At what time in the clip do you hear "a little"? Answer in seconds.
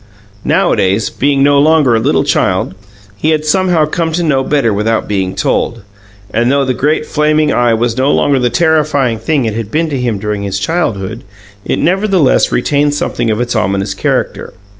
1.95-2.23